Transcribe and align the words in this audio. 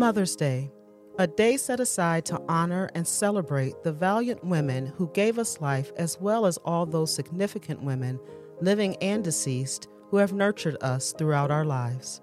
Mother's 0.00 0.34
Day, 0.34 0.72
a 1.18 1.26
day 1.26 1.58
set 1.58 1.78
aside 1.78 2.24
to 2.24 2.40
honor 2.48 2.88
and 2.94 3.06
celebrate 3.06 3.82
the 3.82 3.92
valiant 3.92 4.42
women 4.42 4.86
who 4.86 5.10
gave 5.12 5.38
us 5.38 5.60
life, 5.60 5.92
as 5.98 6.18
well 6.18 6.46
as 6.46 6.56
all 6.64 6.86
those 6.86 7.14
significant 7.14 7.82
women, 7.82 8.18
living 8.62 8.96
and 9.02 9.22
deceased, 9.22 9.88
who 10.08 10.16
have 10.16 10.32
nurtured 10.32 10.78
us 10.82 11.12
throughout 11.12 11.50
our 11.50 11.66
lives. 11.66 12.22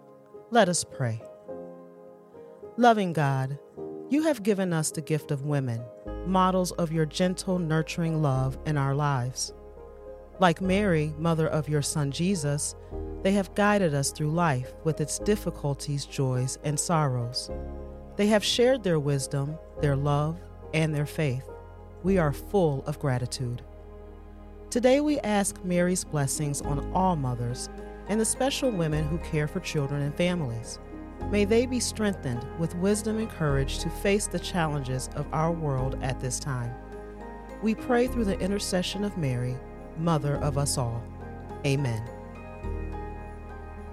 Let 0.49 0.69
us 0.69 0.83
pray. 0.83 1.21
Loving 2.77 3.13
God, 3.13 3.59
you 4.09 4.23
have 4.23 4.41
given 4.41 4.73
us 4.73 4.89
the 4.89 5.01
gift 5.01 5.29
of 5.29 5.45
women, 5.45 5.79
models 6.25 6.71
of 6.71 6.91
your 6.91 7.05
gentle, 7.05 7.59
nurturing 7.59 8.23
love 8.23 8.57
in 8.65 8.75
our 8.75 8.95
lives. 8.95 9.53
Like 10.39 10.61
Mary, 10.61 11.13
mother 11.19 11.45
of 11.47 11.69
your 11.69 11.83
Son 11.83 12.09
Jesus, 12.09 12.73
they 13.27 13.33
have 13.33 13.53
guided 13.55 13.93
us 13.93 14.09
through 14.09 14.31
life 14.31 14.71
with 14.85 15.01
its 15.01 15.19
difficulties, 15.19 16.05
joys, 16.05 16.57
and 16.63 16.79
sorrows. 16.79 17.51
They 18.15 18.27
have 18.27 18.41
shared 18.41 18.83
their 18.83 19.01
wisdom, 19.01 19.57
their 19.81 19.97
love, 19.97 20.39
and 20.73 20.95
their 20.95 21.05
faith. 21.05 21.43
We 22.03 22.17
are 22.19 22.31
full 22.31 22.85
of 22.85 22.99
gratitude. 22.99 23.63
Today, 24.69 25.01
we 25.01 25.19
ask 25.19 25.61
Mary's 25.65 26.05
blessings 26.05 26.61
on 26.61 26.89
all 26.93 27.17
mothers 27.17 27.67
and 28.07 28.17
the 28.17 28.23
special 28.23 28.71
women 28.71 29.05
who 29.05 29.17
care 29.17 29.49
for 29.49 29.59
children 29.59 30.03
and 30.03 30.15
families. 30.15 30.79
May 31.29 31.43
they 31.43 31.65
be 31.65 31.81
strengthened 31.81 32.47
with 32.57 32.77
wisdom 32.77 33.17
and 33.17 33.29
courage 33.29 33.79
to 33.79 33.89
face 33.89 34.27
the 34.27 34.39
challenges 34.39 35.09
of 35.15 35.27
our 35.33 35.51
world 35.51 35.99
at 36.01 36.21
this 36.21 36.39
time. 36.39 36.73
We 37.61 37.75
pray 37.75 38.07
through 38.07 38.23
the 38.23 38.39
intercession 38.39 39.03
of 39.03 39.17
Mary, 39.17 39.57
Mother 39.97 40.37
of 40.37 40.57
us 40.57 40.77
all. 40.77 41.03
Amen. 41.65 42.16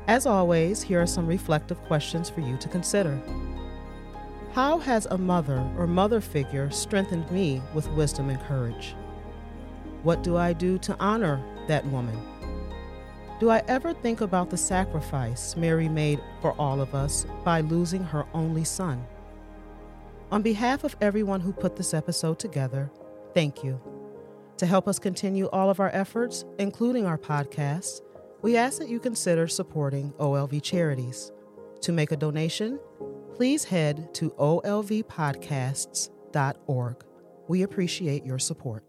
As 0.06 0.26
always, 0.26 0.82
here 0.82 1.00
are 1.00 1.06
some 1.06 1.26
reflective 1.26 1.80
questions 1.84 2.28
for 2.28 2.40
you 2.40 2.56
to 2.58 2.68
consider. 2.68 3.18
How 4.52 4.78
has 4.78 5.06
a 5.06 5.16
mother 5.16 5.66
or 5.78 5.86
mother 5.86 6.20
figure 6.20 6.70
strengthened 6.70 7.30
me 7.30 7.62
with 7.74 7.88
wisdom 7.92 8.28
and 8.28 8.40
courage? 8.42 8.94
What 10.02 10.22
do 10.22 10.36
I 10.36 10.52
do 10.52 10.78
to 10.78 10.96
honor 11.00 11.42
that 11.68 11.86
woman? 11.86 12.20
Do 13.40 13.48
I 13.48 13.62
ever 13.66 13.94
think 13.94 14.20
about 14.20 14.50
the 14.50 14.56
sacrifice 14.56 15.56
Mary 15.56 15.88
made 15.88 16.20
for 16.40 16.52
all 16.52 16.80
of 16.80 16.94
us 16.94 17.26
by 17.42 17.62
losing 17.62 18.04
her 18.04 18.26
only 18.34 18.64
son? 18.64 19.04
On 20.30 20.42
behalf 20.42 20.84
of 20.84 20.96
everyone 21.00 21.40
who 21.40 21.52
put 21.52 21.76
this 21.76 21.94
episode 21.94 22.38
together, 22.38 22.90
thank 23.32 23.64
you. 23.64 23.80
To 24.58 24.66
help 24.66 24.86
us 24.86 24.98
continue 24.98 25.48
all 25.48 25.68
of 25.68 25.80
our 25.80 25.90
efforts, 25.90 26.44
including 26.58 27.06
our 27.06 27.18
podcasts, 27.18 28.00
we 28.44 28.56
ask 28.58 28.78
that 28.78 28.90
you 28.90 29.00
consider 29.00 29.48
supporting 29.48 30.12
OLV 30.18 30.60
charities. 30.60 31.32
To 31.80 31.92
make 31.92 32.12
a 32.12 32.16
donation, 32.16 32.78
please 33.34 33.64
head 33.64 34.12
to 34.16 34.32
olvpodcasts.org. 34.32 37.04
We 37.48 37.62
appreciate 37.62 38.26
your 38.26 38.38
support. 38.38 38.84